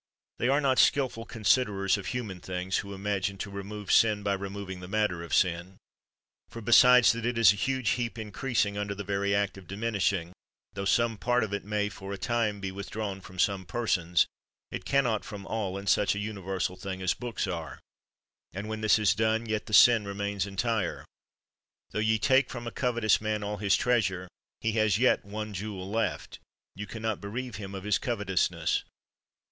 They 0.39 0.47
are 0.49 0.59
not 0.61 0.79
skilful 0.79 1.25
considerers 1.27 1.95
of 1.95 2.07
human 2.07 2.39
things, 2.41 2.77
who 2.77 2.95
imagine 2.95 3.37
to 3.37 3.51
remove 3.51 3.91
sin 3.91 4.23
by 4.23 4.33
removing 4.33 4.79
the 4.79 4.87
matter 4.87 5.21
of 5.21 5.31
sin; 5.31 5.77
for, 6.49 6.59
besides 6.59 7.11
that 7.11 7.23
it 7.23 7.37
is 7.37 7.53
a 7.53 7.55
huge 7.55 7.89
heap 7.89 8.17
increasing 8.17 8.79
under 8.79 8.95
the 8.95 9.03
very 9.03 9.35
act 9.35 9.59
of 9.59 9.67
diminish 9.67 10.11
ing, 10.11 10.33
tho 10.73 10.85
some 10.85 11.19
part 11.19 11.43
of 11.43 11.53
it 11.53 11.63
may 11.63 11.87
for 11.87 12.11
a 12.11 12.17
time 12.17 12.59
be 12.59 12.71
withdrawn 12.71 13.21
from 13.21 13.37
some 13.37 13.63
persons, 13.63 14.25
it 14.71 14.85
can 14.85 15.03
not 15.03 15.23
from 15.23 15.45
all, 15.45 15.77
in 15.77 15.85
such 15.85 16.15
a 16.15 16.19
universal 16.19 16.75
thing 16.75 16.99
as 16.99 17.13
books 17.13 17.45
are; 17.45 17.79
and 18.53 18.67
when 18.67 18.81
this 18.81 18.97
is 18.97 19.13
done, 19.13 19.45
yet 19.45 19.67
the 19.67 19.71
sin 19.71 20.03
remains 20.03 20.47
entire. 20.47 21.05
Tho 21.91 21.99
ye 21.99 22.17
take 22.17 22.49
from 22.49 22.65
a 22.65 22.71
covetous 22.71 23.21
man 23.21 23.43
all 23.43 23.57
his 23.57 23.75
treas 23.75 24.09
ure, 24.09 24.27
he 24.61 24.71
has 24.71 24.97
yet 24.97 25.23
one 25.23 25.53
jewel 25.53 25.87
left; 25.87 26.39
ye 26.75 26.87
can 26.87 27.03
not 27.03 27.21
be 27.21 27.27
reave 27.27 27.57
him 27.57 27.75
of 27.75 27.83
his 27.83 27.99
covetousness. 27.99 28.83